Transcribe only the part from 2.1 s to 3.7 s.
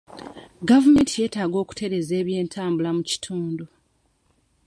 ebyentambula mu kitundu.